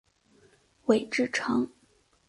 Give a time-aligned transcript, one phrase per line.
[0.85, 1.69] 韦志成。